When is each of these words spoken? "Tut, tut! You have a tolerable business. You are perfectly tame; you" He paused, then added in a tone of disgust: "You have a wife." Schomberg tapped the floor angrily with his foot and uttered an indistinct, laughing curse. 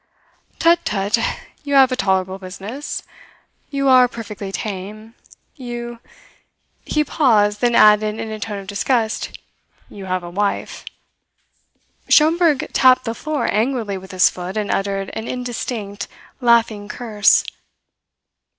"Tut, 0.57 0.83
tut! 0.83 1.19
You 1.63 1.75
have 1.75 1.91
a 1.91 1.95
tolerable 1.95 2.39
business. 2.39 3.03
You 3.69 3.87
are 3.87 4.07
perfectly 4.07 4.51
tame; 4.51 5.13
you" 5.55 5.99
He 6.93 7.03
paused, 7.03 7.61
then 7.61 7.75
added 7.75 8.17
in 8.19 8.31
a 8.31 8.39
tone 8.39 8.57
of 8.57 8.65
disgust: 8.65 9.37
"You 9.91 10.05
have 10.05 10.23
a 10.23 10.29
wife." 10.31 10.85
Schomberg 12.09 12.67
tapped 12.73 13.05
the 13.05 13.13
floor 13.13 13.45
angrily 13.53 13.95
with 13.95 14.09
his 14.09 14.27
foot 14.27 14.57
and 14.57 14.71
uttered 14.71 15.11
an 15.13 15.27
indistinct, 15.27 16.07
laughing 16.39 16.87
curse. 16.89 17.43